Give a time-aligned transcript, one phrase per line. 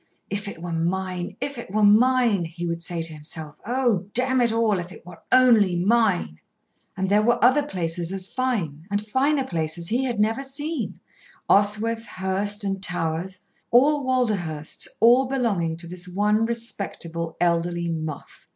[0.31, 3.55] "If it were mine, if it were mine!" he would say to himself.
[3.67, 4.07] "Oh!
[4.15, 6.39] damn it all, if it were only mine!"
[6.97, 10.99] And there were other places as fine, and finer places he had never seen,
[11.47, 18.47] Oswyth, Hurst, and Towers, all Walderhurst's all belonging to this one respectable, elderly muff.